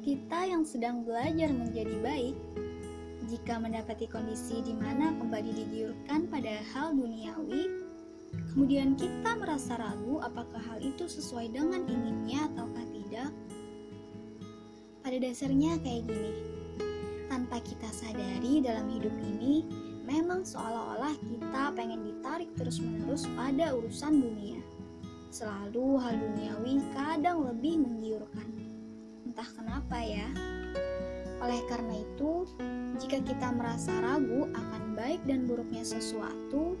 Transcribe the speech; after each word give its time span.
kita 0.00 0.48
yang 0.48 0.64
sedang 0.64 1.04
belajar 1.04 1.52
menjadi 1.52 1.92
baik, 2.00 2.36
jika 3.28 3.60
mendapati 3.60 4.08
kondisi 4.08 4.64
di 4.64 4.72
mana 4.72 5.12
kembali 5.20 5.52
digiurkan 5.52 6.24
pada 6.32 6.64
hal 6.72 6.96
duniawi, 6.96 7.68
kemudian 8.52 8.96
kita 8.96 9.36
merasa 9.36 9.76
ragu 9.76 10.16
apakah 10.24 10.58
hal 10.72 10.80
itu 10.80 11.04
sesuai 11.04 11.52
dengan 11.52 11.84
inginnya 11.84 12.48
ataukah 12.48 12.86
tidak, 12.96 13.30
pada 15.04 15.16
dasarnya 15.20 15.76
kayak 15.84 16.08
gini, 16.08 16.32
tanpa 17.28 17.60
kita 17.60 17.88
sadari 17.92 18.64
dalam 18.64 18.88
hidup 18.88 19.12
ini, 19.36 19.68
memang 20.08 20.48
seolah-olah 20.48 21.12
kita 21.28 21.76
pengen 21.76 22.00
ditarik 22.08 22.48
terus-menerus 22.56 23.28
pada 23.36 23.76
urusan 23.76 24.16
dunia. 24.16 24.58
Selalu 25.28 26.00
hal 26.00 26.16
duniawi 26.16 26.80
kadang 26.96 27.46
lebih 27.46 27.84
menggiurkan 27.84 28.69
entah 29.40 29.56
kenapa 29.56 29.96
ya. 30.04 30.28
Oleh 31.40 31.64
karena 31.64 31.96
itu, 31.96 32.44
jika 33.00 33.24
kita 33.24 33.48
merasa 33.56 33.88
ragu 34.04 34.44
akan 34.52 34.92
baik 34.92 35.24
dan 35.24 35.48
buruknya 35.48 35.80
sesuatu, 35.80 36.76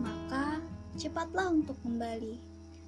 maka 0.00 0.64
cepatlah 0.96 1.52
untuk 1.52 1.76
kembali. 1.84 2.40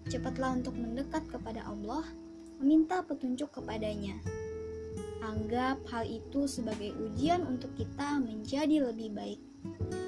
Cepatlah 0.08 0.56
untuk 0.56 0.72
mendekat 0.80 1.28
kepada 1.28 1.60
Allah, 1.68 2.08
meminta 2.56 3.04
petunjuk 3.04 3.52
kepadanya. 3.52 4.16
Anggap 5.20 5.84
hal 5.92 6.08
itu 6.08 6.48
sebagai 6.48 6.96
ujian 6.96 7.44
untuk 7.44 7.68
kita 7.76 8.16
menjadi 8.16 8.80
lebih 8.80 9.12
baik. 9.12 9.40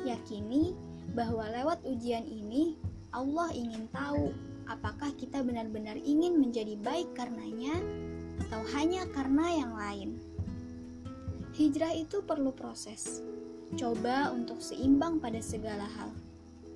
Yakini 0.08 0.72
bahwa 1.12 1.44
lewat 1.52 1.84
ujian 1.84 2.24
ini, 2.24 2.72
Allah 3.12 3.52
ingin 3.52 3.84
tahu 3.92 4.32
apakah 4.64 5.12
kita 5.20 5.44
benar-benar 5.44 6.00
ingin 6.00 6.40
menjadi 6.40 6.72
baik 6.80 7.12
karenanya 7.12 7.84
atau 8.46 8.62
hanya 8.74 9.06
karena 9.14 9.46
yang 9.54 9.72
lain. 9.74 10.10
Hijrah 11.54 11.94
itu 11.94 12.18
perlu 12.26 12.50
proses. 12.50 13.22
Coba 13.78 14.34
untuk 14.34 14.58
seimbang 14.58 15.22
pada 15.22 15.38
segala 15.38 15.86
hal. 15.86 16.10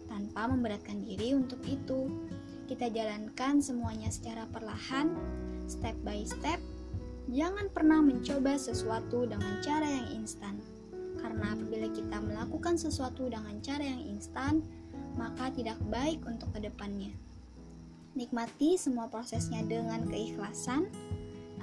Tanpa 0.06 0.46
memberatkan 0.46 1.02
diri 1.02 1.34
untuk 1.34 1.58
itu, 1.66 2.10
kita 2.70 2.86
jalankan 2.92 3.58
semuanya 3.58 4.12
secara 4.12 4.46
perlahan, 4.48 5.12
step 5.66 5.98
by 6.06 6.22
step. 6.22 6.62
Jangan 7.28 7.68
pernah 7.74 8.00
mencoba 8.00 8.56
sesuatu 8.56 9.28
dengan 9.28 9.60
cara 9.60 9.84
yang 9.84 10.22
instan. 10.22 10.62
Karena 11.18 11.52
apabila 11.52 11.90
kita 11.92 12.22
melakukan 12.22 12.78
sesuatu 12.78 13.26
dengan 13.26 13.58
cara 13.60 13.82
yang 13.82 14.00
instan, 14.14 14.62
maka 15.18 15.50
tidak 15.52 15.76
baik 15.90 16.22
untuk 16.24 16.54
ke 16.54 16.62
depannya. 16.70 17.10
Nikmati 18.14 18.78
semua 18.78 19.10
prosesnya 19.10 19.60
dengan 19.66 20.06
keikhlasan, 20.06 20.88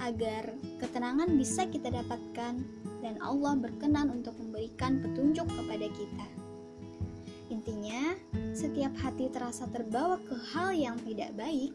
agar 0.00 0.52
ketenangan 0.78 1.34
bisa 1.36 1.68
kita 1.68 1.92
dapatkan 1.92 2.54
dan 3.00 3.14
Allah 3.22 3.54
berkenan 3.54 4.10
untuk 4.10 4.34
memberikan 4.40 4.98
petunjuk 5.00 5.46
kepada 5.46 5.86
kita. 5.92 6.28
Intinya, 7.46 8.18
setiap 8.52 8.90
hati 8.98 9.30
terasa 9.30 9.70
terbawa 9.70 10.18
ke 10.26 10.34
hal 10.52 10.74
yang 10.74 10.98
tidak 11.06 11.30
baik, 11.38 11.70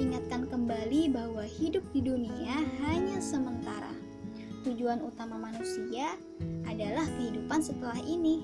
ingatkan 0.00 0.48
kembali 0.48 1.12
bahwa 1.12 1.44
hidup 1.44 1.84
di 1.92 2.00
dunia 2.00 2.56
hanya 2.84 3.20
sementara. 3.20 3.92
Tujuan 4.64 5.04
utama 5.04 5.36
manusia 5.38 6.16
adalah 6.64 7.04
kehidupan 7.20 7.60
setelah 7.60 8.00
ini. 8.02 8.42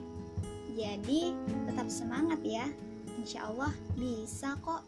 Jadi, 0.77 1.33
tetap 1.67 1.89
semangat 1.89 2.39
ya. 2.45 2.69
Insya 3.17 3.49
Allah 3.49 3.73
bisa 3.97 4.55
kok. 4.61 4.85